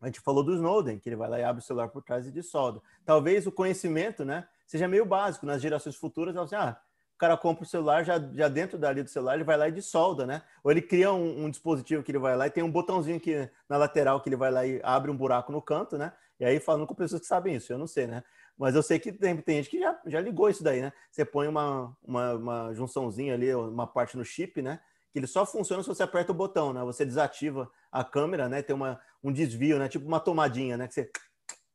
A 0.00 0.06
gente 0.06 0.20
falou 0.20 0.44
do 0.44 0.54
Snowden, 0.54 0.98
que 0.98 1.08
ele 1.08 1.16
vai 1.16 1.28
lá 1.28 1.38
e 1.38 1.44
abre 1.44 1.62
o 1.62 1.64
celular 1.64 1.88
por 1.88 2.02
trás 2.02 2.26
e 2.26 2.30
de 2.32 2.42
solda. 2.42 2.82
Talvez 3.04 3.46
o 3.46 3.52
conhecimento, 3.52 4.24
né, 4.24 4.46
seja 4.66 4.86
meio 4.86 5.06
básico 5.06 5.46
nas 5.46 5.62
gerações 5.62 5.96
futuras. 5.96 6.36
Assim, 6.36 6.54
ah, 6.54 6.78
o 7.14 7.18
cara 7.18 7.34
compra 7.36 7.64
o 7.64 7.66
celular, 7.66 8.04
já, 8.04 8.18
já 8.34 8.46
dentro 8.46 8.76
dali 8.76 9.02
do 9.02 9.08
celular, 9.08 9.34
ele 9.34 9.44
vai 9.44 9.56
lá 9.56 9.68
e 9.68 9.72
dissolda, 9.72 10.26
né? 10.26 10.42
Ou 10.62 10.70
ele 10.70 10.82
cria 10.82 11.10
um, 11.12 11.46
um, 11.46 11.50
dispositivo 11.50 12.02
que 12.02 12.10
ele 12.10 12.18
vai 12.18 12.36
lá 12.36 12.46
e 12.46 12.50
tem 12.50 12.62
um 12.62 12.70
botãozinho 12.70 13.16
aqui 13.16 13.50
na 13.66 13.78
lateral 13.78 14.20
que 14.20 14.28
ele 14.28 14.36
vai 14.36 14.50
lá 14.50 14.66
e 14.66 14.80
abre 14.82 15.10
um 15.10 15.16
buraco 15.16 15.50
no 15.50 15.62
canto, 15.62 15.96
né? 15.96 16.12
E 16.38 16.44
aí 16.44 16.60
falando 16.60 16.86
com 16.86 16.94
pessoas 16.94 17.22
que 17.22 17.26
sabem 17.26 17.54
isso, 17.54 17.72
eu 17.72 17.78
não 17.78 17.86
sei, 17.86 18.06
né? 18.06 18.22
Mas 18.58 18.74
eu 18.74 18.82
sei 18.82 18.98
que 18.98 19.12
tem, 19.12 19.36
tem 19.36 19.56
gente 19.56 19.70
que 19.70 19.78
já, 19.78 20.00
já 20.06 20.20
ligou 20.20 20.48
isso 20.48 20.64
daí, 20.64 20.80
né? 20.80 20.92
Você 21.10 21.24
põe 21.24 21.46
uma, 21.46 21.94
uma, 22.02 22.34
uma 22.34 22.74
junçãozinha 22.74 23.34
ali, 23.34 23.54
uma 23.54 23.86
parte 23.86 24.16
no 24.16 24.24
chip, 24.24 24.62
né? 24.62 24.80
Que 25.12 25.18
ele 25.18 25.26
só 25.26 25.44
funciona 25.44 25.82
se 25.82 25.88
você 25.88 26.02
aperta 26.02 26.32
o 26.32 26.34
botão, 26.34 26.72
né? 26.72 26.82
Você 26.84 27.04
desativa 27.04 27.70
a 27.92 28.02
câmera, 28.02 28.48
né? 28.48 28.62
Tem 28.62 28.74
uma, 28.74 28.98
um 29.22 29.30
desvio, 29.30 29.78
né? 29.78 29.88
Tipo 29.88 30.06
uma 30.06 30.20
tomadinha, 30.20 30.76
né? 30.76 30.88
Que 30.88 30.94
você 30.94 31.10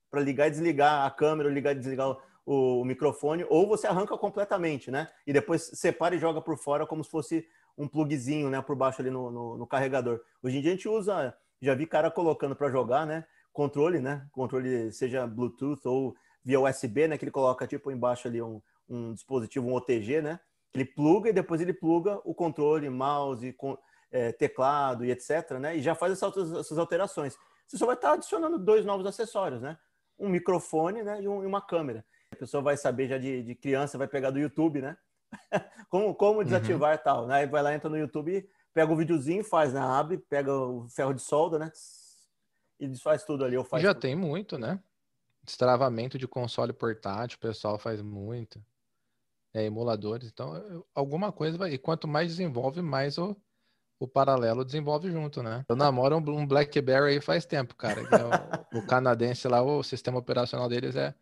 para 0.09 0.21
ligar 0.21 0.47
e 0.47 0.51
desligar 0.51 1.05
a 1.05 1.09
câmera, 1.09 1.49
ligar 1.49 1.71
e 1.71 1.79
desligar 1.79 2.09
o, 2.45 2.81
o, 2.81 2.83
microfone, 2.83 3.45
ou 3.49 3.65
você 3.65 3.87
arranca 3.87 4.17
completamente, 4.17 4.91
né? 4.91 5.07
E 5.25 5.31
depois 5.31 5.71
separa 5.73 6.15
e 6.15 6.19
joga 6.19 6.41
por 6.41 6.57
fora 6.57 6.85
como 6.85 7.03
se 7.03 7.09
fosse 7.09 7.47
um 7.77 7.87
plugzinho, 7.87 8.49
né? 8.49 8.61
Por 8.61 8.75
baixo 8.75 9.01
ali 9.01 9.09
no, 9.09 9.31
no, 9.31 9.57
no 9.57 9.65
carregador. 9.65 10.19
Hoje 10.43 10.57
em 10.57 10.61
dia 10.61 10.71
a 10.71 10.75
gente 10.75 10.89
usa, 10.89 11.33
já 11.61 11.73
vi 11.73 11.87
cara 11.87 12.11
colocando 12.11 12.55
para 12.55 12.69
jogar, 12.69 13.07
né? 13.07 13.25
Controle, 13.53 13.99
né? 13.99 14.27
Controle 14.31 14.91
seja 14.91 15.25
Bluetooth 15.25 15.87
ou 15.87 16.13
via 16.43 16.59
USB, 16.59 17.07
né? 17.07 17.17
Que 17.17 17.25
ele 17.25 17.31
coloca 17.31 17.67
tipo 17.67 17.91
embaixo 17.91 18.27
ali 18.27 18.41
um, 18.41 18.61
um 18.89 19.13
dispositivo, 19.13 19.67
um 19.67 19.73
OTG, 19.73 20.21
né? 20.21 20.39
Ele 20.73 20.85
pluga 20.85 21.29
e 21.29 21.33
depois 21.33 21.59
ele 21.61 21.73
pluga 21.73 22.19
o 22.23 22.33
controle, 22.33 22.89
mouse, 22.89 23.51
com, 23.53 23.77
é, 24.11 24.31
teclado 24.31 25.03
e 25.05 25.11
etc, 25.11 25.51
né? 25.59 25.77
E 25.77 25.81
já 25.81 25.95
faz 25.95 26.13
essas, 26.13 26.51
essas 26.53 26.77
alterações. 26.77 27.37
Você 27.67 27.77
só 27.77 27.85
vai 27.85 27.95
estar 27.95 28.13
adicionando 28.13 28.57
dois 28.57 28.85
novos 28.85 29.05
acessórios, 29.05 29.61
né? 29.61 29.77
Um 30.17 30.29
microfone, 30.29 31.03
né? 31.03 31.21
E, 31.21 31.27
um, 31.27 31.43
e 31.43 31.45
uma 31.45 31.61
câmera 31.61 32.05
a 32.31 32.35
pessoa 32.35 32.63
vai 32.63 32.77
saber 32.77 33.07
já 33.07 33.17
de, 33.17 33.43
de 33.43 33.55
criança, 33.55 33.97
vai 33.97 34.07
pegar 34.07 34.31
do 34.31 34.39
YouTube, 34.39 34.81
né? 34.81 34.97
como, 35.89 36.15
como 36.15 36.43
desativar 36.43 36.97
uhum. 36.97 37.03
tal. 37.03 37.27
Né? 37.27 37.45
Vai 37.45 37.61
lá, 37.61 37.73
entra 37.73 37.89
no 37.89 37.97
YouTube, 37.97 38.47
pega 38.73 38.91
o 38.91 38.95
videozinho, 38.95 39.43
faz, 39.43 39.73
né? 39.73 39.81
Abre, 39.81 40.17
pega 40.17 40.53
o 40.53 40.87
ferro 40.89 41.13
de 41.13 41.21
solda, 41.21 41.59
né? 41.59 41.71
E 42.79 42.87
desfaz 42.87 43.23
tudo 43.23 43.43
ali. 43.43 43.57
Ou 43.57 43.63
faz 43.63 43.83
já 43.83 43.93
tudo. 43.93 44.01
tem 44.01 44.15
muito, 44.15 44.57
né? 44.57 44.79
Destravamento 45.43 46.17
de 46.17 46.27
console 46.27 46.71
portátil, 46.71 47.37
o 47.37 47.41
pessoal 47.41 47.77
faz 47.77 48.01
muito. 48.01 48.63
É, 49.53 49.65
emuladores. 49.65 50.29
Então, 50.29 50.85
alguma 50.95 51.31
coisa 51.31 51.57
vai. 51.57 51.73
E 51.73 51.77
quanto 51.77 52.07
mais 52.07 52.29
desenvolve, 52.29 52.81
mais 52.81 53.17
o, 53.17 53.35
o 53.99 54.07
paralelo 54.07 54.63
desenvolve 54.63 55.11
junto, 55.11 55.43
né? 55.43 55.65
Eu 55.67 55.75
namoro 55.75 56.17
um, 56.17 56.47
Blackberry 56.47 57.13
aí 57.13 57.21
faz 57.21 57.45
tempo, 57.45 57.75
cara. 57.75 58.01
É 58.01 58.77
o, 58.77 58.79
o, 58.79 58.85
canadense 58.87 59.47
lá, 59.47 59.61
o 59.61 59.83
sistema 59.83 60.19
operacional 60.19 60.69
deles 60.69 60.95
é 60.95 61.13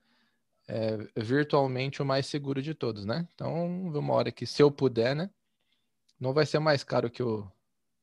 é, 0.70 0.98
virtualmente 1.20 2.00
o 2.00 2.06
mais 2.06 2.28
seguro 2.28 2.62
de 2.62 2.76
todos, 2.76 3.04
né? 3.04 3.28
Então, 3.34 3.66
uma 3.66 4.14
hora 4.14 4.32
que, 4.32 4.46
se 4.46 4.62
eu 4.62 4.72
puder, 4.72 5.16
né? 5.16 5.32
Não 6.20 6.32
vai 6.32 6.46
ser 6.46 6.60
mais 6.60 6.84
caro 6.84 7.10
que 7.10 7.24
o, 7.24 7.52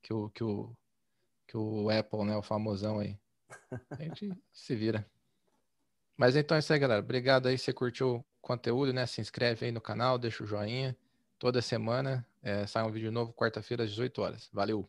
que 0.02 0.12
o, 0.12 0.28
que 0.30 0.42
o, 0.42 0.76
que 1.46 1.56
o 1.56 1.88
Apple, 1.88 2.24
né? 2.24 2.36
O 2.36 2.42
famosão 2.42 2.98
aí. 2.98 3.16
A 3.90 4.02
gente 4.02 4.32
se 4.52 4.74
vira. 4.74 5.08
Mas 6.16 6.36
então 6.36 6.56
é 6.56 6.60
isso 6.60 6.72
aí, 6.72 6.78
galera. 6.78 7.00
Obrigado 7.00 7.46
aí. 7.46 7.58
Se 7.58 7.64
você 7.64 7.72
curtiu 7.72 8.16
o 8.16 8.24
conteúdo, 8.40 8.92
né? 8.92 9.06
Se 9.06 9.20
inscreve 9.20 9.66
aí 9.66 9.72
no 9.72 9.80
canal, 9.80 10.18
deixa 10.18 10.42
o 10.42 10.46
joinha. 10.46 10.96
Toda 11.38 11.60
semana 11.60 12.26
é, 12.42 12.66
sai 12.66 12.82
um 12.84 12.90
vídeo 12.90 13.12
novo, 13.12 13.32
quarta-feira, 13.32 13.84
às 13.84 13.90
18 13.90 14.22
horas. 14.22 14.48
Valeu! 14.52 14.88